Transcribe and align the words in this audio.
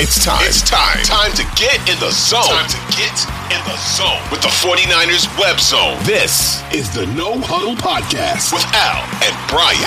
It's 0.00 0.24
time. 0.24 0.40
It's 0.42 0.62
time. 0.62 1.02
Time 1.04 1.32
to 1.32 1.44
get 1.54 1.76
in 1.88 1.98
the 2.00 2.10
zone. 2.10 2.42
Time 2.42 2.68
to 2.68 2.80
get 2.96 3.12
in 3.52 3.60
the 3.68 3.76
zone 3.76 4.20
with 4.30 4.40
the 4.40 4.48
49ers 4.48 5.28
web 5.38 5.60
zone. 5.60 5.98
This 6.04 6.62
is 6.72 6.92
the 6.94 7.06
No 7.14 7.38
Huddle 7.40 7.76
Podcast 7.76 8.52
with 8.52 8.64
Al 8.72 9.02
and 9.22 9.34
Brian. 9.48 9.78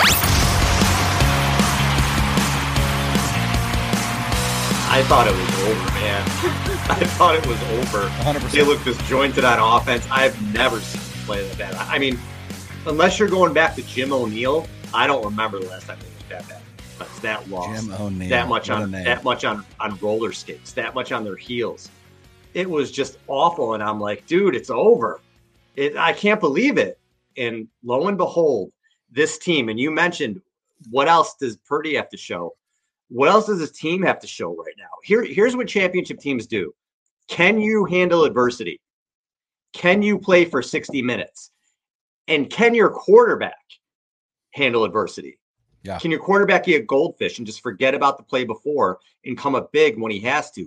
I 4.88 5.03
thought 5.09 5.28
it 5.28 5.36
was 5.36 5.67
over, 5.67 5.92
man. 6.00 6.22
I 6.89 7.03
thought 7.17 7.36
it 7.36 7.45
was 7.48 7.61
over. 7.80 8.08
100%. 8.08 8.52
They 8.52 8.64
look 8.64 8.83
disjointed 8.83 9.44
on 9.44 9.81
offense. 9.81 10.08
I've 10.09 10.39
never 10.53 10.80
seen 10.80 11.02
them 11.02 11.26
play 11.26 11.48
that 11.48 11.58
bad. 11.58 11.76
I 11.89 11.98
mean, 12.00 12.17
unless 12.86 13.20
you're 13.20 13.28
going 13.28 13.53
back 13.53 13.76
to 13.76 13.81
Jim 13.81 14.14
O'Neil, 14.14 14.67
I 14.94 15.08
don't 15.08 15.26
remember 15.26 15.59
the 15.59 15.67
last 15.67 15.88
time 15.88 15.98
they 16.00 16.06
looked 16.06 16.30
that 16.30 16.48
bad. 16.48 16.61
That's 16.97 17.19
that 17.19 17.49
lost. 17.49 17.88
That 18.29 18.47
much 18.47 18.69
on 18.69 18.91
that 18.91 19.23
much 19.23 19.45
on 19.45 19.65
on 19.79 19.97
roller 19.97 20.31
skates. 20.31 20.71
That 20.73 20.95
much 20.95 21.11
on 21.11 21.23
their 21.23 21.35
heels. 21.35 21.89
It 22.53 22.69
was 22.69 22.91
just 22.91 23.17
awful, 23.27 23.73
and 23.73 23.83
I'm 23.83 23.99
like, 23.99 24.25
dude, 24.27 24.55
it's 24.55 24.69
over. 24.69 25.19
It, 25.75 25.97
I 25.97 26.13
can't 26.13 26.39
believe 26.39 26.77
it. 26.77 26.97
And 27.37 27.67
lo 27.83 28.07
and 28.07 28.17
behold, 28.17 28.71
this 29.11 29.37
team. 29.37 29.67
And 29.67 29.77
you 29.77 29.91
mentioned 29.91 30.41
what 30.89 31.07
else 31.07 31.35
does 31.35 31.57
Purdy 31.57 31.95
have 31.95 32.09
to 32.09 32.17
show? 32.17 32.55
What 33.09 33.30
else 33.30 33.47
does 33.47 33.59
this 33.59 33.71
team 33.71 34.02
have 34.03 34.19
to 34.19 34.27
show 34.27 34.55
right 34.55 34.73
now? 34.77 34.85
Here, 35.03 35.23
here's 35.23 35.55
what 35.55 35.67
championship 35.67 36.19
teams 36.19 36.47
do. 36.47 36.73
Can 37.27 37.59
you 37.59 37.85
handle 37.85 38.23
adversity? 38.23 38.81
Can 39.73 40.02
you 40.02 40.17
play 40.17 40.45
for 40.45 40.61
60 40.61 41.02
minutes? 41.02 41.52
And 42.27 42.49
can 42.49 42.73
your 42.73 42.89
quarterback 42.89 43.64
handle 44.52 44.83
adversity? 44.83 45.37
Yeah. 45.85 45.99
Can 45.99 46.09
your 46.09 46.19
quarterback 46.19 46.65
be 46.65 46.75
a 46.75 46.81
goldfish 46.81 47.37
and 47.37 47.45
just 47.45 47.61
forget 47.61 47.93
about 47.93 48.17
the 48.17 48.23
play 48.23 48.43
before 48.43 48.99
and 49.23 49.37
come 49.37 49.53
up 49.53 49.71
big 49.71 49.99
when 49.99 50.11
he 50.11 50.19
has 50.21 50.49
to? 50.51 50.61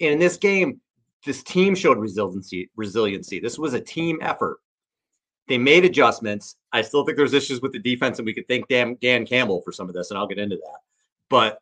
And 0.00 0.12
in 0.14 0.18
this 0.18 0.38
game, 0.38 0.80
this 1.26 1.42
team 1.42 1.74
showed 1.74 1.98
resiliency. 1.98 2.70
Resiliency. 2.74 3.40
This 3.40 3.58
was 3.58 3.74
a 3.74 3.80
team 3.80 4.18
effort. 4.22 4.58
They 5.48 5.58
made 5.58 5.84
adjustments. 5.84 6.56
I 6.72 6.80
still 6.80 7.04
think 7.04 7.18
there's 7.18 7.34
issues 7.34 7.60
with 7.60 7.72
the 7.72 7.78
defense, 7.78 8.18
and 8.18 8.24
we 8.24 8.32
could 8.32 8.48
thank 8.48 8.66
Dan, 8.68 8.96
Dan 9.02 9.26
Campbell 9.26 9.60
for 9.60 9.70
some 9.72 9.86
of 9.88 9.94
this, 9.94 10.10
and 10.10 10.16
I'll 10.18 10.26
get 10.26 10.38
into 10.38 10.56
that. 10.56 10.78
But 11.28 11.58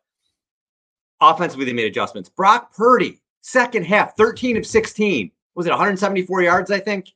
offensively, 1.19 1.65
they 1.65 1.73
made 1.73 1.87
adjustments. 1.87 2.29
Brock 2.29 2.73
Purdy, 2.73 3.21
second 3.41 3.83
half, 3.85 4.15
13 4.15 4.55
of 4.55 4.65
16. 4.65 5.29
Was 5.55 5.65
it 5.65 5.71
174 5.71 6.41
yards? 6.41 6.71
I 6.71 6.79
think 6.79 7.07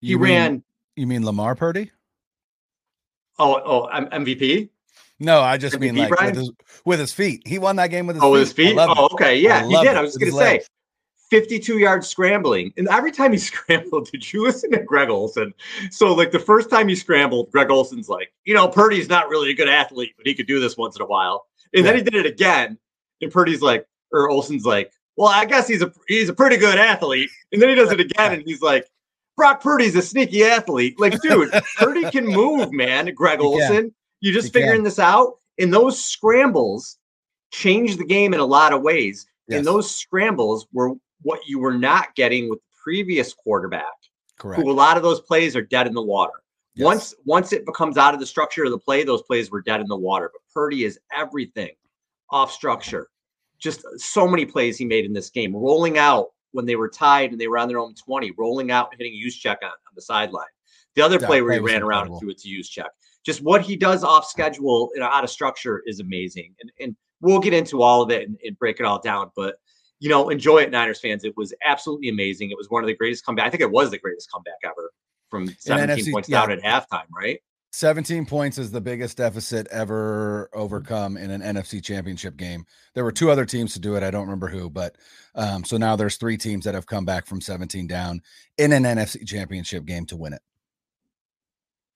he 0.00 0.08
You 0.10 0.18
mean- 0.18 0.22
ran. 0.24 0.64
You 0.94 1.06
mean 1.08 1.24
Lamar 1.26 1.56
Purdy? 1.56 1.90
Oh, 3.38 3.60
oh, 3.64 3.88
MVP. 4.12 4.68
No, 5.20 5.40
I 5.40 5.56
just 5.56 5.78
mean 5.78 5.94
like 5.94 6.10
with 6.10 6.36
his, 6.36 6.50
with 6.84 6.98
his 7.00 7.12
feet. 7.12 7.42
He 7.46 7.58
won 7.58 7.76
that 7.76 7.88
game 7.88 8.06
with 8.06 8.16
his 8.16 8.22
Oh, 8.24 8.32
feet. 8.32 8.38
with 8.38 8.48
his 8.48 8.52
feet. 8.52 8.76
Oh, 8.78 9.06
it. 9.06 9.12
okay. 9.12 9.38
Yeah, 9.38 9.64
he 9.66 9.74
did. 9.76 9.86
it 9.92 9.96
I 9.96 10.02
was 10.02 10.16
going 10.16 10.32
to 10.32 10.38
say 10.38 10.60
52 11.30 11.78
yards 11.78 12.08
scrambling. 12.08 12.72
And 12.76 12.88
every 12.88 13.12
time 13.12 13.32
he 13.32 13.38
scrambled, 13.50 14.10
did 14.10 14.32
you 14.32 14.42
listen 14.42 14.70
to 14.72 14.78
Greg 14.82 15.10
Olsen? 15.10 15.54
So, 15.90 16.12
like 16.12 16.30
the 16.32 16.38
first 16.40 16.70
time 16.70 16.88
he 16.88 16.96
scrambled, 16.96 17.50
Greg 17.52 17.70
Olsen's 17.70 18.08
like, 18.08 18.32
you 18.44 18.54
know, 18.54 18.66
Purdy's 18.68 19.08
not 19.08 19.28
really 19.28 19.50
a 19.50 19.54
good 19.54 19.68
athlete, 19.68 20.12
but 20.16 20.26
he 20.26 20.34
could 20.34 20.46
do 20.46 20.58
this 20.60 20.76
once 20.76 20.96
in 20.96 21.02
a 21.02 21.06
while. 21.06 21.46
And 21.74 21.86
then 21.86 21.96
he 21.96 22.02
did 22.02 22.14
it 22.14 22.26
again. 22.26 22.78
And 23.20 23.30
Purdy's 23.32 23.62
like, 23.62 23.86
or 24.12 24.28
Olsen's 24.28 24.64
like, 24.66 24.92
well, 25.16 25.28
I 25.28 25.44
guess 25.44 25.68
he's 25.68 25.82
a 25.82 25.92
he's 26.08 26.28
a 26.28 26.34
pretty 26.34 26.56
good 26.56 26.78
athlete. 26.78 27.30
And 27.52 27.62
then 27.62 27.68
he 27.68 27.74
does 27.74 27.92
it 27.92 28.00
again, 28.00 28.32
and 28.32 28.42
he's 28.44 28.60
like, 28.60 28.86
Brock 29.36 29.62
Purdy's 29.62 29.94
a 29.94 30.02
sneaky 30.02 30.44
athlete. 30.44 30.98
Like, 30.98 31.20
dude, 31.22 31.50
Purdy 31.78 32.10
can 32.10 32.26
move, 32.26 32.72
man. 32.72 33.12
Greg. 33.14 33.40
Olsen, 33.42 33.94
you 34.22 34.32
just 34.32 34.52
can. 34.52 34.62
figuring 34.62 34.82
this 34.82 34.98
out. 34.98 35.34
And 35.58 35.72
those 35.72 36.02
scrambles 36.02 36.98
changed 37.50 37.98
the 37.98 38.06
game 38.06 38.32
in 38.32 38.40
a 38.40 38.46
lot 38.46 38.72
of 38.72 38.80
ways. 38.80 39.26
Yes. 39.48 39.58
And 39.58 39.66
those 39.66 39.94
scrambles 39.94 40.66
were 40.72 40.94
what 41.20 41.40
you 41.46 41.58
were 41.58 41.76
not 41.76 42.14
getting 42.14 42.48
with 42.48 42.60
the 42.60 42.76
previous 42.82 43.34
quarterback, 43.34 43.84
Correct. 44.38 44.62
who 44.62 44.70
a 44.70 44.72
lot 44.72 44.96
of 44.96 45.02
those 45.02 45.20
plays 45.20 45.54
are 45.54 45.62
dead 45.62 45.86
in 45.86 45.92
the 45.92 46.02
water. 46.02 46.32
Yes. 46.74 46.86
Once 46.86 47.14
once 47.26 47.52
it 47.52 47.66
becomes 47.66 47.98
out 47.98 48.14
of 48.14 48.20
the 48.20 48.26
structure 48.26 48.64
of 48.64 48.70
the 48.70 48.78
play, 48.78 49.04
those 49.04 49.22
plays 49.22 49.50
were 49.50 49.60
dead 49.60 49.80
in 49.80 49.88
the 49.88 49.96
water. 49.96 50.30
But 50.32 50.40
Purdy 50.54 50.84
is 50.84 50.98
everything 51.14 51.72
off 52.30 52.50
structure. 52.50 53.08
Just 53.58 53.84
so 53.98 54.26
many 54.26 54.46
plays 54.46 54.78
he 54.78 54.84
made 54.84 55.04
in 55.04 55.12
this 55.12 55.30
game, 55.30 55.54
rolling 55.54 55.98
out 55.98 56.28
when 56.52 56.64
they 56.64 56.76
were 56.76 56.88
tied 56.88 57.30
and 57.30 57.40
they 57.40 57.48
were 57.48 57.58
on 57.58 57.68
their 57.68 57.78
own 57.78 57.94
20, 57.94 58.32
rolling 58.38 58.70
out 58.70 58.88
hitting 58.96 59.12
a 59.12 59.26
Juszczyk 59.26 59.56
on, 59.62 59.70
on 59.70 59.92
the 59.94 60.02
sideline. 60.02 60.46
The 60.94 61.02
other 61.02 61.18
That 61.18 61.26
play 61.26 61.42
where 61.42 61.54
he 61.54 61.58
ran 61.58 61.82
around 61.82 62.08
and 62.08 62.18
threw 62.18 62.30
it 62.30 62.38
to 62.38 62.48
Juszczyk. 62.48 62.88
Just 63.24 63.42
what 63.42 63.62
he 63.62 63.76
does 63.76 64.02
off 64.04 64.26
schedule 64.26 64.90
and 64.94 65.02
out 65.02 65.24
of 65.24 65.30
structure 65.30 65.82
is 65.86 66.00
amazing. 66.00 66.54
And, 66.60 66.72
and 66.80 66.96
we'll 67.20 67.40
get 67.40 67.52
into 67.52 67.82
all 67.82 68.02
of 68.02 68.10
it 68.10 68.28
and, 68.28 68.36
and 68.44 68.58
break 68.58 68.80
it 68.80 68.86
all 68.86 69.00
down. 69.00 69.30
But 69.36 69.56
you 70.00 70.08
know, 70.08 70.30
enjoy 70.30 70.58
it, 70.58 70.70
Niners 70.72 70.98
fans. 70.98 71.22
It 71.22 71.36
was 71.36 71.54
absolutely 71.64 72.08
amazing. 72.08 72.50
It 72.50 72.56
was 72.56 72.68
one 72.68 72.82
of 72.82 72.88
the 72.88 72.96
greatest 72.96 73.24
comeback. 73.24 73.46
I 73.46 73.50
think 73.50 73.60
it 73.60 73.70
was 73.70 73.90
the 73.90 73.98
greatest 73.98 74.30
comeback 74.32 74.56
ever 74.64 74.90
from 75.30 75.46
17 75.60 75.96
NFC 75.96 76.12
points 76.12 76.28
yeah. 76.28 76.44
down 76.44 76.50
at 76.50 76.60
halftime, 76.60 77.04
right? 77.16 77.38
17 77.70 78.26
points 78.26 78.58
is 78.58 78.70
the 78.70 78.80
biggest 78.80 79.16
deficit 79.16 79.66
ever 79.70 80.50
overcome 80.52 81.16
in 81.16 81.30
an 81.30 81.40
NFC 81.40 81.82
championship 81.82 82.36
game. 82.36 82.66
There 82.94 83.04
were 83.04 83.12
two 83.12 83.30
other 83.30 83.46
teams 83.46 83.72
to 83.72 83.80
do 83.80 83.94
it. 83.94 84.02
I 84.02 84.10
don't 84.10 84.24
remember 84.24 84.48
who, 84.48 84.68
but 84.68 84.96
um, 85.34 85.64
so 85.64 85.78
now 85.78 85.96
there's 85.96 86.16
three 86.16 86.36
teams 86.36 86.64
that 86.66 86.74
have 86.74 86.84
come 86.84 87.06
back 87.06 87.24
from 87.26 87.40
17 87.40 87.86
down 87.86 88.20
in 88.58 88.72
an 88.72 88.82
NFC 88.82 89.26
championship 89.26 89.86
game 89.86 90.04
to 90.06 90.16
win 90.16 90.34
it. 90.34 90.42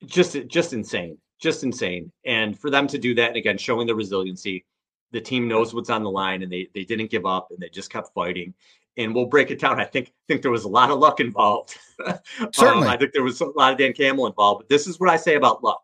Just 0.04 0.36
just 0.46 0.72
insane 0.72 1.16
just 1.40 1.64
insane 1.64 2.10
and 2.24 2.58
for 2.58 2.70
them 2.70 2.86
to 2.86 2.98
do 2.98 3.14
that 3.14 3.28
and 3.28 3.36
again 3.36 3.56
showing 3.58 3.86
the 3.86 3.94
resiliency 3.94 4.64
the 5.12 5.20
team 5.20 5.48
knows 5.48 5.72
what's 5.74 5.90
on 5.90 6.02
the 6.02 6.10
line 6.10 6.42
and 6.42 6.52
they 6.52 6.68
they 6.74 6.84
didn't 6.84 7.10
give 7.10 7.24
up 7.24 7.48
and 7.50 7.58
they 7.60 7.68
just 7.70 7.90
kept 7.90 8.12
fighting 8.14 8.52
and 8.98 9.14
we'll 9.14 9.26
break 9.26 9.50
it 9.50 9.58
down 9.58 9.80
i 9.80 9.84
think 9.84 10.12
think 10.28 10.42
there 10.42 10.50
was 10.50 10.64
a 10.64 10.68
lot 10.68 10.90
of 10.90 10.98
luck 10.98 11.20
involved 11.20 11.76
Um, 12.06 12.18
Certainly. 12.52 12.88
i 12.88 12.96
think 12.96 13.12
there 13.12 13.22
was 13.22 13.40
a 13.40 13.46
lot 13.46 13.72
of 13.72 13.78
dan 13.78 13.92
campbell 13.94 14.26
involved 14.26 14.60
but 14.60 14.68
this 14.68 14.86
is 14.86 15.00
what 15.00 15.08
i 15.08 15.16
say 15.16 15.36
about 15.36 15.64
luck 15.64 15.82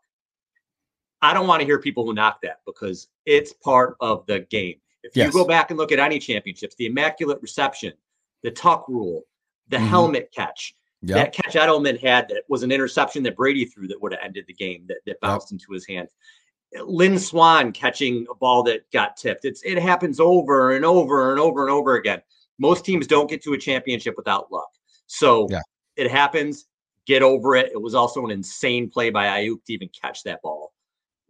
i 1.22 1.32
don't 1.32 1.46
want 1.46 1.60
to 1.60 1.66
hear 1.66 1.78
people 1.78 2.04
who 2.04 2.12
knock 2.12 2.40
that 2.42 2.60
because 2.66 3.08
it's 3.24 3.52
part 3.54 3.96
of 4.00 4.26
the 4.26 4.40
game 4.40 4.76
if 5.04 5.16
Yes. 5.16 5.26
you 5.26 5.32
go 5.32 5.46
back 5.46 5.70
and 5.70 5.78
look 5.78 5.90
at 5.92 5.98
any 5.98 6.18
championships 6.18 6.74
the 6.76 6.86
immaculate 6.86 7.40
reception 7.40 7.92
the 8.42 8.50
tuck 8.50 8.88
rule 8.88 9.22
the 9.68 9.76
Mhm. 9.78 9.86
helmet 9.88 10.32
catch 10.34 10.74
Yeah. 11.02 11.16
that 11.16 11.32
catch 11.32 11.54
Edelman 11.54 11.98
had 12.00 12.28
that 12.28 12.44
was 12.48 12.62
an 12.62 12.70
interception 12.72 13.22
that 13.24 13.36
Brady 13.36 13.64
threw 13.64 13.88
that 13.88 14.00
would 14.00 14.12
have 14.12 14.20
ended 14.22 14.44
the 14.46 14.54
game 14.54 14.84
that, 14.88 14.98
that 15.06 15.20
bounced 15.20 15.50
into 15.52 15.72
his 15.72 15.86
hand. 15.86 16.08
Lynn 16.84 17.18
Swann 17.18 17.72
catching 17.72 18.26
a 18.30 18.34
ball 18.34 18.62
that 18.62 18.90
got 18.92 19.16
tipped. 19.16 19.44
It's 19.44 19.62
it 19.62 19.78
happens 19.78 20.20
over 20.20 20.72
and 20.72 20.84
over 20.84 21.30
and 21.32 21.40
over 21.40 21.62
and 21.62 21.70
over 21.70 21.96
again. 21.96 22.22
Most 22.58 22.84
teams 22.84 23.06
don't 23.06 23.28
get 23.28 23.42
to 23.42 23.52
a 23.54 23.58
championship 23.58 24.14
without 24.16 24.50
luck. 24.52 24.68
So 25.06 25.48
Yeah. 25.50 25.60
it 25.96 26.10
happens. 26.10 26.66
Get 27.06 27.22
over 27.22 27.56
it. 27.56 27.72
It 27.72 27.82
was 27.82 27.94
also 27.94 28.24
an 28.24 28.30
insane 28.30 28.88
play 28.88 29.10
by 29.10 29.26
Aiyuk 29.26 29.64
to 29.66 29.72
even 29.72 29.88
catch 30.00 30.22
that 30.22 30.40
ball. 30.42 30.72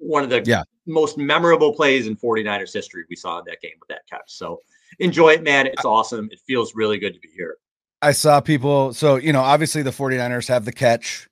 one 0.05 0.25
of 0.25 0.31
the 0.31 0.43
Yeah. 0.45 0.65
most 0.85 1.17
memorable 1.17 1.73
plays 1.73 2.09
in 2.09 2.17
49ers 2.17 2.73
history 2.73 3.05
we 3.09 3.15
saw 3.15 3.39
in 3.39 3.45
that 3.47 3.61
game 3.61 3.77
with 3.79 3.89
that 3.89 4.03
catch. 4.11 4.25
So 4.27 4.61
enjoy 4.99 5.35
it, 5.35 5.45
man. 5.45 5.69
It's 5.69 5.85
awesome. 5.85 6.29
It 6.33 6.41
feels 6.45 6.75
really 6.75 6.99
good 6.99 7.15
to 7.15 7.21
be 7.21 7.29
here. 7.29 7.59
I 8.03 8.13
saw 8.13 8.41
people. 8.41 8.93
So, 8.93 9.17
you 9.17 9.33
know, 9.33 9.41
obviously 9.41 9.83
the 9.83 9.91
49ers 9.91 10.49
have 10.49 10.65
the 10.65 10.73
catch, 10.73 11.29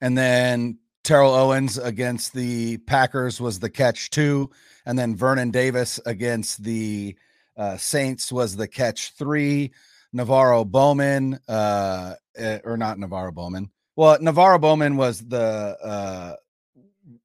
and 0.00 0.16
then 0.16 0.78
Terrell 1.04 1.34
Owens 1.34 1.78
against 1.78 2.32
the 2.32 2.78
Packers 2.78 3.40
was 3.40 3.58
the 3.58 3.70
catch 3.70 4.10
two. 4.10 4.50
And 4.86 4.98
then 4.98 5.16
Vernon 5.16 5.50
Davis 5.50 6.00
against 6.06 6.62
the 6.62 7.16
uh, 7.56 7.76
Saints 7.76 8.32
was 8.32 8.56
the 8.56 8.68
catch 8.68 9.12
three. 9.14 9.72
NaVorro 10.14 10.66
Bowman, 10.66 11.38
uh, 11.48 12.14
eh, 12.36 12.58
or 12.64 12.76
not 12.76 12.98
NaVorro 12.98 13.32
Bowman. 13.32 13.70
Well, 13.96 14.18
NaVorro 14.18 14.60
Bowman 14.60 14.96
was 14.96 15.20
the 15.20 15.76
uh, 15.82 16.36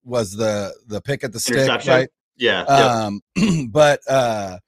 was 0.03 0.31
the 0.31 0.73
the 0.87 1.01
pick 1.01 1.23
at 1.23 1.33
the 1.33 1.39
stick, 1.39 1.67
right? 1.85 2.09
Yeah. 2.37 2.65
yeah. 2.67 3.05
Um, 3.05 3.67
but 3.71 3.99
uh 4.07 4.59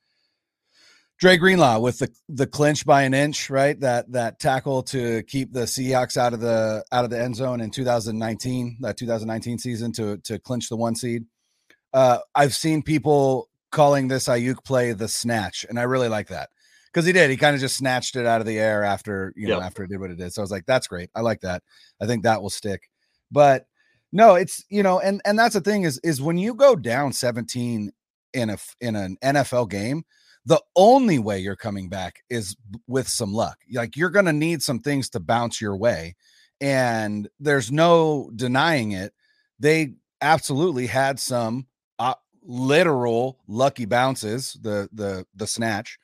Dre 1.19 1.35
Greenlaw 1.37 1.79
with 1.79 1.99
the 1.99 2.09
the 2.29 2.47
clinch 2.47 2.85
by 2.85 3.03
an 3.03 3.13
inch, 3.13 3.49
right? 3.49 3.79
That 3.79 4.11
that 4.13 4.39
tackle 4.39 4.83
to 4.83 5.21
keep 5.23 5.51
the 5.51 5.61
Seahawks 5.61 6.15
out 6.15 6.33
of 6.33 6.39
the 6.39 6.83
out 6.91 7.03
of 7.03 7.09
the 7.09 7.21
end 7.21 7.35
zone 7.35 7.59
in 7.59 7.71
2019, 7.71 8.77
that 8.81 8.97
2019 8.97 9.59
season 9.59 9.91
to 9.93 10.17
to 10.19 10.39
clinch 10.39 10.69
the 10.69 10.77
one 10.77 10.95
seed. 10.95 11.25
Uh 11.93 12.19
I've 12.33 12.55
seen 12.55 12.81
people 12.83 13.49
calling 13.71 14.07
this 14.07 14.27
Aiyuk 14.27 14.63
play 14.63 14.93
the 14.93 15.07
snatch, 15.09 15.65
and 15.67 15.77
I 15.77 15.83
really 15.83 16.07
like 16.07 16.29
that 16.29 16.49
because 16.85 17.05
he 17.05 17.11
did. 17.11 17.29
He 17.29 17.37
kind 17.37 17.53
of 17.53 17.59
just 17.59 17.75
snatched 17.77 18.15
it 18.15 18.25
out 18.25 18.39
of 18.39 18.47
the 18.47 18.57
air 18.57 18.83
after 18.85 19.33
you 19.35 19.47
know 19.47 19.57
Yep. 19.57 19.63
after 19.65 19.83
it 19.83 19.89
did 19.89 19.99
what 19.99 20.11
it 20.11 20.17
did. 20.17 20.33
So 20.33 20.41
I 20.41 20.43
was 20.43 20.51
like, 20.51 20.65
that's 20.65 20.87
great. 20.87 21.09
I 21.15 21.21
like 21.21 21.41
that. 21.41 21.63
I 22.01 22.05
think 22.05 22.23
that 22.23 22.41
will 22.41 22.49
stick. 22.49 22.89
But 23.29 23.65
no, 24.13 24.35
it's 24.35 24.63
you 24.69 24.83
know, 24.83 24.99
and 25.01 25.21
and 25.25 25.37
that's 25.37 25.53
the 25.55 25.61
thing 25.61 25.83
is 25.83 25.99
is 26.01 26.21
when 26.21 26.37
you 26.37 26.53
go 26.55 26.77
down 26.77 27.11
17 27.11 27.91
in 28.33 28.49
a 28.49 28.57
in 28.79 28.95
an 28.95 29.17
NFL 29.21 29.69
game, 29.69 30.03
the 30.49 30.61
only 30.75 31.19
way 31.19 31.37
you're 31.37 31.55
coming 31.55 31.89
back 31.89 32.23
is 32.27 32.55
with 32.87 33.07
some 33.07 33.31
luck. 33.33 33.59
Like 33.71 33.95
you're 33.95 34.09
going 34.09 34.25
to 34.25 34.33
need 34.33 34.63
some 34.63 34.79
things 34.79 35.07
to 35.11 35.19
bounce 35.19 35.61
your 35.61 35.77
way, 35.77 36.15
and 36.59 37.29
there's 37.39 37.71
no 37.71 38.31
denying 38.35 38.91
it. 38.93 39.13
They 39.59 39.93
absolutely 40.21 40.87
had 40.87 41.19
some 41.19 41.67
uh, 41.99 42.15
literal 42.41 43.37
lucky 43.47 43.85
bounces, 43.85 44.57
the 44.59 44.89
the 44.91 45.27
the 45.35 45.45
snatch, 45.45 45.99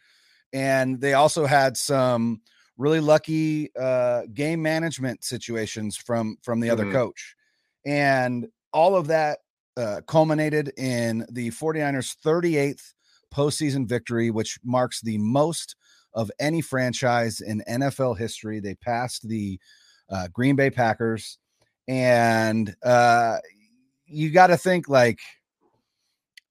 and 0.54 1.02
they 1.02 1.14
also 1.16 1.48
had 1.48 1.76
some 1.76 2.42
really 2.78 3.00
lucky 3.00 3.76
uh, 3.76 4.28
game 4.32 4.62
management 4.62 5.24
situations 5.24 5.98
from 5.98 6.38
from 6.44 6.60
the 6.60 6.70
other 6.70 6.86
Mhm. 6.86 6.92
coach, 6.92 7.36
and 7.84 8.48
all 8.74 8.96
of 8.96 9.08
that 9.08 9.40
uh, 9.76 10.02
culminated 10.08 10.72
in 10.78 11.26
the 11.32 11.50
49ers 11.50 12.14
38th 12.24 12.94
postseason 13.36 13.88
victory, 13.88 14.32
which 14.32 14.58
marks 14.64 15.02
the 15.02 15.18
most 15.18 15.76
of 16.14 16.32
any 16.40 16.62
franchise 16.62 17.42
in 17.42 17.64
NFL 17.68 18.18
history. 18.18 18.60
They 18.60 18.76
passed 18.76 19.28
the 19.28 19.60
uh, 20.10 20.28
Green 20.32 20.56
Bay 20.56 20.70
Packers, 20.70 21.38
and 21.88 22.74
uh, 22.84 23.38
you 24.06 24.32
got 24.32 24.48
to 24.48 24.58
think 24.58 24.88
like 24.88 25.20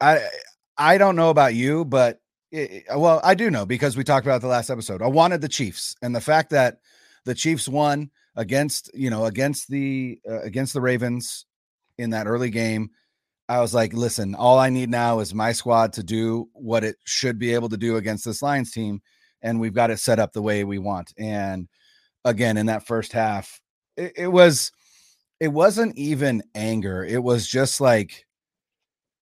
I 0.01 0.29
I 0.77 0.99
don't 0.99 1.17
know 1.17 1.31
about 1.31 1.55
you, 1.55 1.85
but 1.85 2.21
it, 2.51 2.85
well, 2.95 3.21
I 3.25 3.35
do 3.35 3.51
know 3.51 3.67
because 3.67 3.97
we 3.97 4.05
talked 4.05 4.27
about 4.27 4.43
the 4.43 4.49
last 4.49 4.71
episode. 4.71 5.03
I 5.03 5.07
wanted 5.07 5.41
the 5.41 5.49
Chiefs, 5.49 5.97
and 6.03 6.15
the 6.15 6.21
fact 6.21 6.51
that 6.51 6.79
the 7.25 7.35
Chiefs 7.35 7.69
won 7.69 8.11
against 8.37 8.91
you 8.95 9.11
know 9.11 9.25
against 9.25 9.69
the 9.69 10.21
uh, 10.29 10.43
against 10.43 10.75
the 10.75 10.81
Ravens 10.81 11.47
in 11.99 12.11
that 12.11 12.27
early 12.27 12.51
game. 12.51 12.91
I 13.49 13.61
was 13.61 13.75
like, 13.75 13.93
listen, 13.93 14.35
all 14.35 14.59
I 14.59 14.71
need 14.71 14.89
now 14.89 15.21
is 15.21 15.35
my 15.35 15.53
squad 15.53 15.93
to 15.95 16.03
do 16.03 16.49
what 16.53 16.83
it 16.83 16.97
should 17.05 17.39
be 17.39 17.53
able 17.55 17.69
to 17.69 17.77
do 17.77 17.97
against 17.97 18.25
this 18.25 18.43
Lions 18.43 18.73
team, 18.73 19.03
and 19.43 19.61
we've 19.61 19.75
got 19.75 19.91
it 19.91 19.99
set 19.99 20.19
up 20.19 20.33
the 20.33 20.43
way 20.43 20.65
we 20.65 20.79
want. 20.79 21.13
And 21.19 21.69
again, 22.25 22.57
in 22.57 22.67
that 22.67 22.87
first 22.87 23.13
half, 23.13 23.61
it, 23.97 24.13
it 24.17 24.29
was 24.29 24.73
it 25.41 25.49
wasn't 25.49 25.97
even 25.97 26.43
anger. 26.55 27.05
It 27.05 27.23
was 27.23 27.47
just 27.47 27.81
like 27.81 28.25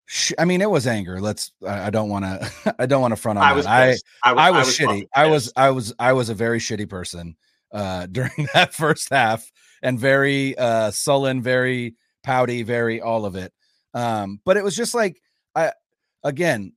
sh- 0.06 0.32
I 0.38 0.44
mean, 0.44 0.60
it 0.60 0.70
was 0.70 0.86
anger. 0.86 1.20
Let's 1.20 1.52
I, 1.66 1.86
I 1.86 1.90
don't 1.90 2.08
want 2.08 2.24
to 2.24 2.74
I 2.78 2.86
don't 2.86 3.00
want 3.00 3.12
to 3.12 3.20
front 3.20 3.38
on 3.38 3.44
I 3.44 3.48
that. 3.48 3.56
was 3.56 3.66
I 3.66 3.86
pissed. 3.86 4.04
I 4.22 4.32
was, 4.32 4.40
I 4.40 4.50
was, 4.50 4.76
fucking 4.78 4.86
shitty. 5.02 5.06
I 5.14 5.26
was, 5.26 5.52
I 5.56 5.70
was 5.70 5.94
I 5.98 6.12
was 6.12 6.28
a 6.28 6.34
very 6.34 6.58
shitty 6.58 6.88
person 6.88 7.36
uh 7.72 8.06
during 8.12 8.48
that 8.54 8.72
first 8.74 9.08
half 9.10 9.50
and 9.82 9.98
very 9.98 10.56
uh 10.58 10.90
sullen, 10.90 11.42
very 11.42 11.96
pouty, 12.22 12.62
very 12.62 13.00
all 13.00 13.24
of 13.24 13.34
it. 13.34 13.52
Um 13.94 14.40
but 14.44 14.56
it 14.56 14.64
was 14.64 14.76
just 14.76 14.94
like 14.94 15.20
I 15.54 15.72
again 16.24 16.72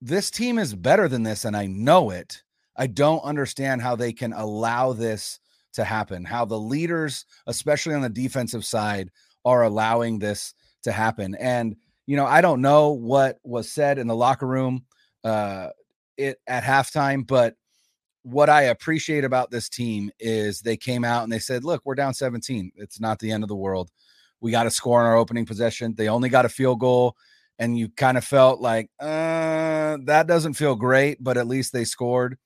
this 0.00 0.30
team 0.30 0.58
is 0.58 0.74
better 0.74 1.08
than 1.08 1.22
this 1.22 1.44
and 1.44 1.56
I 1.56 1.66
know 1.66 2.10
it. 2.10 2.42
I 2.76 2.86
don't 2.86 3.20
understand 3.20 3.80
how 3.80 3.96
they 3.96 4.12
can 4.12 4.32
allow 4.32 4.92
this 4.92 5.40
to 5.74 5.84
happen. 5.84 6.24
How 6.24 6.44
the 6.44 6.58
leaders, 6.58 7.24
especially 7.46 7.94
on 7.94 8.02
the 8.02 8.08
defensive 8.08 8.64
side, 8.64 9.10
are 9.44 9.62
allowing 9.62 10.18
this 10.18 10.54
to 10.82 10.92
happen. 10.92 11.34
And 11.36 11.76
you 12.06 12.16
know, 12.16 12.26
I 12.26 12.42
don't 12.42 12.60
know 12.60 12.90
what 12.90 13.38
was 13.44 13.70
said 13.70 13.98
in 13.98 14.06
the 14.06 14.16
locker 14.16 14.46
room 14.46 14.84
uh 15.24 15.70
it 16.16 16.38
at 16.46 16.62
halftime, 16.62 17.26
but 17.26 17.56
what 18.22 18.48
I 18.48 18.62
appreciate 18.62 19.24
about 19.24 19.50
this 19.50 19.68
team 19.68 20.10
is 20.18 20.60
they 20.60 20.76
came 20.76 21.04
out 21.04 21.24
and 21.24 21.32
they 21.32 21.38
said, 21.38 21.64
"Look, 21.64 21.82
we're 21.84 21.94
down 21.94 22.14
17. 22.14 22.72
It's 22.76 22.98
not 23.00 23.18
the 23.18 23.30
end 23.30 23.44
of 23.44 23.48
the 23.48 23.56
world. 23.56 23.90
We 24.40 24.50
got 24.50 24.64
to 24.64 24.70
score 24.70 25.00
on 25.00 25.06
our 25.06 25.16
opening 25.16 25.46
possession. 25.46 25.94
They 25.96 26.08
only 26.08 26.28
got 26.28 26.44
a 26.44 26.48
field 26.48 26.80
goal." 26.80 27.16
And 27.58 27.78
you 27.78 27.88
kind 27.88 28.18
of 28.18 28.24
felt 28.24 28.60
like, 28.60 28.90
uh, 28.98 29.98
that 30.06 30.26
doesn't 30.26 30.54
feel 30.54 30.74
great, 30.74 31.22
but 31.22 31.36
at 31.36 31.46
least 31.46 31.72
they 31.72 31.84
scored. 31.84 32.36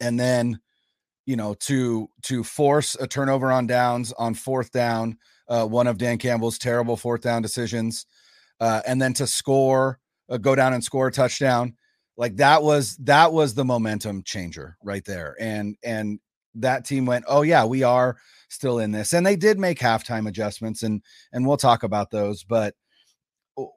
And 0.00 0.20
then, 0.20 0.60
you 1.26 1.36
know, 1.36 1.54
to 1.60 2.08
to 2.22 2.44
force 2.44 2.96
a 3.00 3.06
turnover 3.06 3.50
on 3.50 3.66
downs 3.66 4.12
on 4.12 4.34
fourth 4.34 4.70
down, 4.70 5.18
uh, 5.48 5.66
one 5.66 5.86
of 5.86 5.98
Dan 5.98 6.18
Campbell's 6.18 6.58
terrible 6.58 6.96
fourth 6.96 7.22
down 7.22 7.42
decisions, 7.42 8.06
uh, 8.60 8.82
and 8.86 9.00
then 9.00 9.14
to 9.14 9.26
score, 9.26 9.98
uh, 10.28 10.36
go 10.36 10.54
down 10.54 10.74
and 10.74 10.84
score 10.84 11.08
a 11.08 11.12
touchdown 11.12 11.74
like 12.16 12.36
that 12.36 12.62
was 12.62 12.96
that 12.98 13.32
was 13.32 13.54
the 13.54 13.64
momentum 13.64 14.22
changer 14.22 14.76
right 14.82 15.04
there 15.04 15.36
and 15.38 15.76
and 15.82 16.18
that 16.60 16.84
team 16.84 17.06
went 17.06 17.24
oh 17.28 17.42
yeah 17.42 17.64
we 17.64 17.82
are 17.82 18.16
still 18.48 18.78
in 18.78 18.92
this 18.92 19.12
and 19.12 19.26
they 19.26 19.36
did 19.36 19.58
make 19.58 19.78
halftime 19.78 20.28
adjustments 20.28 20.82
and 20.82 21.02
and 21.32 21.46
we'll 21.46 21.56
talk 21.56 21.82
about 21.82 22.10
those 22.10 22.44
but 22.44 22.74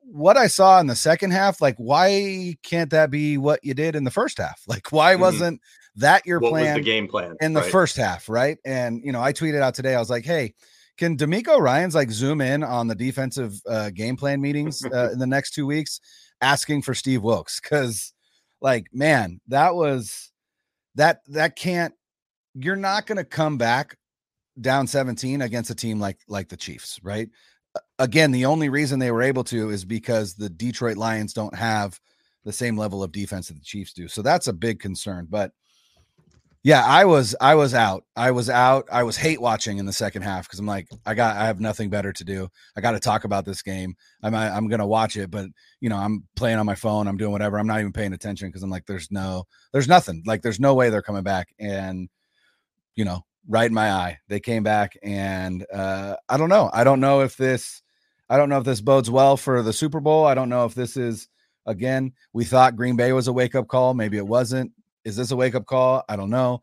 what 0.01 0.35
i 0.37 0.45
saw 0.47 0.79
in 0.79 0.87
the 0.87 0.95
second 0.95 1.31
half 1.31 1.61
like 1.61 1.75
why 1.77 2.55
can't 2.63 2.89
that 2.91 3.09
be 3.09 3.37
what 3.37 3.59
you 3.63 3.73
did 3.73 3.95
in 3.95 4.03
the 4.03 4.11
first 4.11 4.37
half 4.37 4.61
like 4.67 4.91
why 4.91 5.15
Mhm. 5.15 5.19
wasn't 5.19 5.61
that 5.95 6.25
your 6.25 6.39
what 6.39 6.51
was 6.53 6.61
plan 6.61 6.75
the 6.77 6.83
game 6.83 7.07
plan 7.07 7.35
in 7.41 7.53
the 7.53 7.61
right? 7.61 7.71
first 7.71 7.97
half, 7.97 8.29
right? 8.29 8.57
And 8.63 9.01
you 9.03 9.11
know, 9.11 9.21
I 9.21 9.33
tweeted 9.33 9.61
out 9.61 9.73
today. 9.73 9.95
I 9.95 9.99
was 9.99 10.09
like, 10.09 10.23
"Hey, 10.23 10.53
can 10.97 11.17
DeMeco 11.17 11.59
Ryans 11.59 11.93
like 11.95 12.09
zoom 12.11 12.39
in 12.39 12.63
on 12.63 12.87
the 12.87 12.95
defensive 12.95 13.59
uh, 13.67 13.89
game 13.89 14.15
plan 14.15 14.39
meetings 14.39 14.85
uh, 14.85 15.09
in 15.13 15.19
the 15.19 15.27
next 15.27 15.51
two 15.55 15.65
weeks, 15.65 15.99
asking 16.39 16.83
for 16.83 16.93
Steve 16.93 17.21
Wilks? 17.21 17.59
Because, 17.59 18.13
like, 18.61 18.85
man, 18.93 19.41
that 19.49 19.75
was 19.75 20.31
that 20.95 21.19
that 21.27 21.57
can't. 21.57 21.93
You're 22.53 22.75
not 22.75 23.05
going 23.05 23.17
to 23.17 23.23
come 23.23 23.57
back 23.57 23.97
down 24.59 24.87
17 24.87 25.41
against 25.41 25.69
a 25.69 25.75
team 25.75 25.99
like 25.99 26.17
like 26.27 26.49
the 26.49 26.57
Chiefs, 26.57 26.99
right? 27.03 27.29
Again, 27.99 28.31
the 28.31 28.45
only 28.45 28.69
reason 28.69 28.99
they 28.99 29.11
were 29.11 29.21
able 29.21 29.43
to 29.45 29.69
is 29.69 29.85
because 29.85 30.33
the 30.33 30.49
Detroit 30.49 30.97
Lions 30.97 31.33
don't 31.33 31.55
have 31.55 31.99
the 32.43 32.51
same 32.51 32.77
level 32.77 33.03
of 33.03 33.11
defense 33.11 33.47
that 33.47 33.53
the 33.55 33.61
Chiefs 33.61 33.93
do. 33.93 34.07
So 34.07 34.21
that's 34.21 34.47
a 34.47 34.53
big 34.53 34.79
concern. 34.79 35.27
But 35.29 35.51
yeah, 36.63 36.83
I 36.85 37.05
was 37.05 37.35
I 37.39 37.55
was 37.55 37.73
out. 37.73 38.03
I 38.17 38.31
was 38.31 38.49
out. 38.49 38.85
I 38.91 39.03
was 39.03 39.15
hate 39.15 39.39
watching 39.39 39.77
in 39.77 39.85
the 39.85 39.93
second 39.93 40.23
half 40.23 40.45
because 40.45 40.59
I'm 40.59 40.65
like, 40.65 40.89
I 41.05 41.13
got 41.13 41.37
I 41.37 41.45
have 41.45 41.61
nothing 41.61 41.89
better 41.89 42.11
to 42.11 42.23
do. 42.25 42.49
I 42.75 42.81
got 42.81 42.91
to 42.91 42.99
talk 42.99 43.23
about 43.23 43.45
this 43.45 43.61
game. 43.61 43.95
I'm 44.23 44.35
I- 44.35 44.49
I'm 44.49 44.67
gonna 44.67 44.87
watch 44.87 45.15
it, 45.15 45.31
but 45.31 45.47
you 45.79 45.87
know, 45.89 45.95
I'm 45.95 46.27
playing 46.35 46.57
on 46.57 46.65
my 46.65 46.75
phone. 46.75 47.07
I'm 47.07 47.15
doing 47.17 47.31
whatever. 47.31 47.57
I'm 47.57 47.67
not 47.67 47.79
even 47.79 47.93
paying 47.93 48.11
attention 48.13 48.49
because 48.49 48.61
I'm 48.63 48.69
like, 48.69 48.85
there's 48.87 49.09
no, 49.09 49.45
there's 49.71 49.87
nothing. 49.87 50.21
Like, 50.25 50.41
there's 50.41 50.59
no 50.59 50.73
way 50.73 50.89
they're 50.89 51.01
coming 51.01 51.23
back. 51.23 51.47
And 51.59 52.09
you 52.99 53.05
know, 53.05 53.23
right 53.47 53.67
in 53.67 53.73
my 53.73 53.93
eye, 53.93 54.19
they 54.27 54.41
came 54.41 54.61
back, 54.61 54.97
and 55.01 55.65
uh, 55.73 56.17
I 56.27 56.35
don't 56.35 56.49
know. 56.49 56.69
I 56.73 56.83
don't 56.83 56.99
know 56.99 57.21
if 57.21 57.37
this, 57.37 57.81
I 58.29 58.35
don't 58.35 58.49
know 58.49 58.57
if 58.57 58.65
this 58.65 58.81
bodes 58.81 59.09
well 59.09 59.37
for 59.37 59.63
the 59.63 59.71
Super 59.71 60.01
Bowl. 60.01 60.25
I 60.25 60.35
don't 60.35 60.49
know 60.49 60.65
if 60.65 60.75
this 60.75 60.97
is 60.97 61.29
again. 61.65 62.11
We 62.33 62.43
thought 62.43 62.75
Green 62.75 62.97
Bay 62.97 63.13
was 63.13 63.29
a 63.29 63.33
wake 63.33 63.55
up 63.55 63.69
call. 63.69 63.93
Maybe 63.93 64.17
it 64.17 64.27
wasn't. 64.27 64.73
Is 65.05 65.15
this 65.15 65.31
a 65.31 65.37
wake 65.37 65.55
up 65.55 65.65
call? 65.65 66.03
I 66.09 66.17
don't 66.17 66.29
know. 66.29 66.61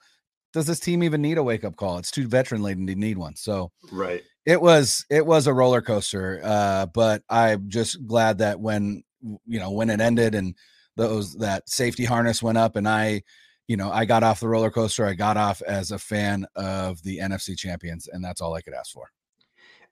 Does 0.53 0.67
this 0.67 0.79
team 0.79 1.03
even 1.03 1.23
need 1.23 1.39
a 1.39 1.43
wake 1.43 1.65
up 1.65 1.77
call? 1.77 1.97
It's 1.97 2.11
too 2.11 2.29
veteran 2.29 2.63
laden 2.63 2.87
to 2.87 2.95
need 2.95 3.17
one. 3.17 3.35
So 3.35 3.73
right 3.91 4.23
it 4.45 4.61
was 4.61 5.07
it 5.09 5.25
was 5.25 5.47
a 5.47 5.55
roller 5.55 5.81
coaster. 5.81 6.43
Uh, 6.45 6.85
but 6.85 7.23
I'm 7.31 7.71
just 7.71 8.07
glad 8.07 8.39
that 8.39 8.61
when 8.61 9.03
you 9.23 9.59
know 9.59 9.71
when 9.71 9.89
it 9.89 10.03
ended 10.03 10.35
and 10.35 10.55
those 10.97 11.35
that 11.37 11.67
safety 11.69 12.05
harness 12.05 12.43
went 12.43 12.59
up 12.59 12.77
and 12.77 12.87
I, 12.87 13.23
you 13.69 13.77
know, 13.77 13.91
I 13.91 14.05
got 14.05 14.23
off 14.23 14.41
the 14.41 14.49
roller 14.49 14.71
coaster. 14.71 15.07
I 15.07 15.15
got 15.15 15.37
off 15.37 15.63
as 15.63 15.91
a 15.91 15.99
fan 15.99 16.47
of 16.55 17.03
the 17.03 17.19
NFC 17.19 17.57
champions, 17.57 18.09
and 18.09 18.25
that's 18.25 18.41
all 18.41 18.55
I 18.55 18.63
could 18.63 18.75
ask 18.75 18.93
for. 18.93 19.11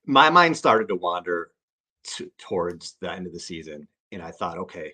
my 0.07 0.31
mind 0.31 0.57
started 0.57 0.89
to 0.89 0.97
wander 0.97 1.51
t- 2.05 2.31
towards 2.39 2.97
the 3.01 3.11
end 3.11 3.27
of 3.27 3.33
the 3.33 3.41
season, 3.41 3.89
and 4.13 4.23
I 4.23 4.31
thought, 4.31 4.59
okay, 4.59 4.93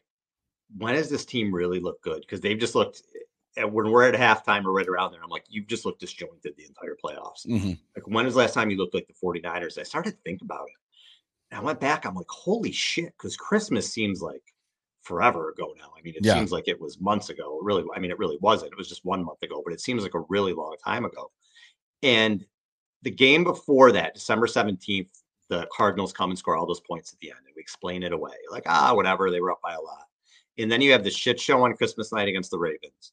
when 0.78 0.94
does 0.94 1.10
this 1.10 1.24
team 1.24 1.52
really 1.54 1.80
look 1.80 2.00
good? 2.02 2.20
Because 2.20 2.40
they've 2.40 2.58
just 2.58 2.74
looked 2.74 3.02
at 3.56 3.70
when 3.70 3.90
we're 3.90 4.08
at 4.08 4.14
halftime 4.14 4.64
or 4.64 4.72
right 4.72 4.86
around 4.86 5.12
there. 5.12 5.22
I'm 5.22 5.28
like, 5.30 5.44
you've 5.48 5.66
just 5.66 5.84
looked 5.84 6.00
disjointed 6.00 6.54
the 6.56 6.64
entire 6.64 6.96
playoffs. 7.04 7.46
Mm-hmm. 7.46 7.72
Like, 7.96 8.06
when 8.06 8.24
was 8.24 8.34
the 8.34 8.40
last 8.40 8.54
time 8.54 8.70
you 8.70 8.76
looked 8.76 8.94
like 8.94 9.08
the 9.08 9.26
49ers? 9.26 9.78
I 9.78 9.82
started 9.82 10.12
to 10.12 10.16
think 10.24 10.42
about 10.42 10.68
it. 10.68 10.76
And 11.50 11.60
I 11.60 11.62
went 11.64 11.80
back, 11.80 12.06
I'm 12.06 12.14
like, 12.14 12.28
holy 12.28 12.70
shit, 12.70 13.12
because 13.18 13.36
Christmas 13.36 13.92
seems 13.92 14.22
like 14.22 14.42
forever 15.02 15.50
ago 15.50 15.74
now. 15.78 15.92
I 15.96 16.02
mean, 16.02 16.14
it 16.14 16.24
Yeah. 16.24 16.34
seems 16.34 16.52
like 16.52 16.68
it 16.68 16.80
was 16.80 17.00
months 17.00 17.30
ago. 17.30 17.58
Really, 17.62 17.84
I 17.94 17.98
mean, 17.98 18.10
it 18.10 18.18
really 18.18 18.38
wasn't. 18.40 18.72
It 18.72 18.78
was 18.78 18.88
just 18.88 19.04
one 19.04 19.24
month 19.24 19.42
ago, 19.42 19.62
but 19.64 19.72
it 19.72 19.80
seems 19.80 20.02
like 20.02 20.14
a 20.14 20.24
really 20.28 20.52
long 20.52 20.76
time 20.84 21.04
ago. 21.04 21.30
And 22.02 22.46
the 23.02 23.10
game 23.10 23.44
before 23.44 23.92
that, 23.92 24.14
December 24.14 24.46
17th, 24.46 25.22
the 25.48 25.66
Cardinals 25.72 26.12
come 26.12 26.30
and 26.30 26.38
score 26.38 26.56
all 26.56 26.66
those 26.66 26.80
points 26.80 27.12
at 27.12 27.18
the 27.20 27.30
end, 27.30 27.40
and 27.46 27.54
we 27.56 27.62
explain 27.62 28.02
it 28.02 28.12
away. 28.12 28.34
Like, 28.50 28.64
ah, 28.66 28.94
whatever, 28.94 29.30
they 29.30 29.40
were 29.40 29.50
up 29.50 29.60
by 29.62 29.74
a 29.74 29.80
lot. 29.80 30.06
And 30.58 30.70
then 30.70 30.80
you 30.80 30.92
have 30.92 31.02
the 31.02 31.10
shit 31.10 31.40
show 31.40 31.64
on 31.64 31.74
Christmas 31.76 32.12
night 32.12 32.28
against 32.28 32.50
the 32.50 32.58
Ravens. 32.58 33.12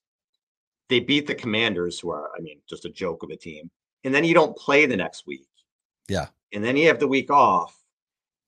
They 0.90 1.00
beat 1.00 1.26
the 1.26 1.36
Commanders, 1.36 2.00
who 2.00 2.12
are, 2.12 2.30
I 2.38 2.42
mean, 2.42 2.62
just 2.68 2.86
a 2.86 2.90
joke 2.90 3.24
of 3.24 3.30
a 3.30 3.36
team. 3.38 3.72
And 4.04 4.14
then 4.14 4.24
you 4.24 4.34
don't 4.34 4.56
play 4.58 4.86
the 4.86 4.98
next 4.98 5.26
week. 5.26 5.48
Yeah. 6.08 6.28
And 6.54 6.64
then 6.64 6.78
you 6.78 6.88
have 6.88 7.00
the 7.00 7.08
week 7.08 7.32
off 7.32 7.82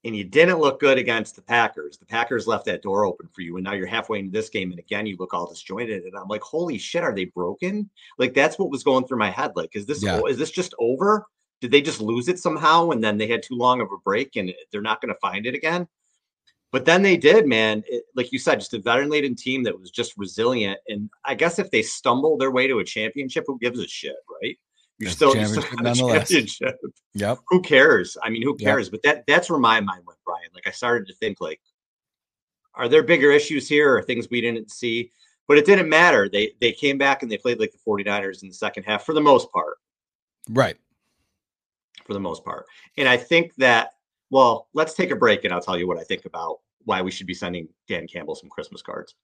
and 0.06 0.16
you 0.16 0.24
didn't 0.24 0.60
look 0.60 0.80
good 0.80 0.98
against 0.98 1.36
the 1.36 1.42
Packers. 1.42 1.98
The 1.98 2.06
Packers 2.06 2.48
left 2.48 2.66
that 2.66 2.82
door 2.82 3.06
open 3.06 3.28
for 3.28 3.42
you, 3.42 3.58
and 3.58 3.64
now 3.64 3.74
you're 3.74 3.88
halfway 3.88 4.20
into 4.20 4.32
this 4.32 4.50
game, 4.50 4.72
and 4.72 4.80
again 4.80 5.06
you 5.06 5.18
look 5.20 5.34
all 5.34 5.50
disjointed. 5.50 6.04
And 6.04 6.16
I'm 6.16 6.28
like, 6.28 6.42
holy 6.42 6.78
shit, 6.78 7.04
are 7.04 7.14
they 7.14 7.26
broken? 7.26 7.90
Like 8.18 8.34
that's 8.34 8.58
what 8.58 8.72
was 8.72 8.84
going 8.84 9.06
through 9.06 9.18
my 9.20 9.30
head. 9.30 9.52
Like, 9.56 9.76
is 9.76 9.86
this 9.86 10.04
Yeah. 10.04 10.22
is 10.28 10.38
this 10.38 10.52
just 10.52 10.74
over? 10.80 11.26
Did 11.62 11.72
they 11.72 11.82
just 11.82 12.00
lose 12.00 12.30
it 12.30 12.40
somehow, 12.40 12.92
and 12.92 13.04
then 13.04 13.18
they 13.18 13.28
had 13.28 13.44
too 13.44 13.56
long 13.56 13.82
of 13.82 13.92
a 13.92 13.98
break, 13.98 14.38
and 14.38 14.54
they're 14.72 14.82
not 14.82 15.02
going 15.02 15.14
to 15.14 15.20
find 15.20 15.46
it 15.46 15.56
again? 15.56 15.88
But 16.72 16.86
then 16.86 17.02
they 17.02 17.18
did, 17.18 17.48
man. 17.48 17.84
It, 17.88 18.04
like 18.16 18.32
you 18.32 18.40
said, 18.40 18.60
just 18.60 18.74
a 18.76 18.80
veteran 18.80 19.10
laden 19.10 19.36
team 19.36 19.64
that 19.64 19.78
was 19.78 19.90
just 19.90 20.14
resilient. 20.18 20.80
And 20.88 21.10
I 21.26 21.34
guess 21.34 21.58
if 21.60 21.72
they 21.72 21.82
stumble 21.82 22.38
their 22.38 22.52
way 22.52 22.68
to 22.68 22.80
a 22.80 22.84
championship, 22.84 23.46
who 23.48 23.58
gives 23.60 23.80
a 23.80 23.88
shit, 23.88 24.16
right? 24.42 24.58
You're 25.00 25.12
still, 25.12 25.36
you're 25.36 25.46
still 25.46 25.64
a 25.64 25.82
nonetheless. 25.82 26.30
championship 26.30 26.76
Yep. 27.14 27.40
who 27.48 27.62
cares? 27.62 28.18
I 28.22 28.30
mean, 28.30 28.42
who 28.42 28.56
cares? 28.56 28.90
But 28.90 29.02
that 29.04 29.24
that's 29.28 29.50
where 29.50 29.60
my 29.60 29.80
mind 29.80 30.04
went, 30.06 30.20
Brian. 30.26 30.50
Like 30.54 30.68
I 30.68 30.72
started 30.72 31.08
to 31.08 31.16
think 31.16 31.40
like, 31.40 31.62
are 32.76 32.90
there 32.90 33.02
bigger 33.04 33.32
issues 33.32 33.68
here 33.68 33.96
or 33.96 34.02
things 34.04 34.28
we 34.30 34.42
didn't 34.42 34.72
see? 34.72 35.12
But 35.48 35.58
it 35.58 35.66
didn't 35.66 35.90
matter. 35.90 36.28
They 36.30 36.52
they 36.60 36.74
came 36.74 36.98
back 36.98 37.24
and 37.24 37.32
they 37.32 37.38
played 37.38 37.60
like 37.60 37.72
the 37.72 37.80
49ers 37.88 38.44
in 38.44 38.50
the 38.50 38.54
second 38.54 38.84
half 38.84 39.06
for 39.06 39.14
the 39.14 39.22
most 39.22 39.52
part. 39.52 39.78
Right. 40.50 40.78
For 42.06 42.14
the 42.14 42.20
most 42.20 42.44
part. 42.44 42.66
And 42.98 43.08
I 43.08 43.18
think 43.18 43.56
that, 43.56 43.92
well, 44.32 44.68
let's 44.74 44.94
take 44.94 45.12
a 45.12 45.16
break 45.16 45.46
and 45.46 45.54
I'll 45.54 45.62
tell 45.62 45.78
you 45.78 45.88
what 45.88 45.98
I 45.98 46.04
think 46.04 46.26
about 46.26 46.60
why 46.86 47.02
we 47.02 47.12
should 47.12 47.28
be 47.28 47.34
sending 47.34 47.68
Dan 47.88 48.08
Campbell 48.08 48.36
some 48.36 48.50
Christmas 48.50 48.82
cards. 48.82 49.16